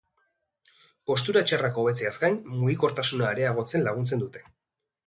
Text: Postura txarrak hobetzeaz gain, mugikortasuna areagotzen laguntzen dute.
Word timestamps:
Postura 1.11 1.43
txarrak 1.51 1.77
hobetzeaz 1.83 2.15
gain, 2.25 2.41
mugikortasuna 2.55 3.31
areagotzen 3.35 3.89
laguntzen 3.91 4.27
dute. 4.27 4.49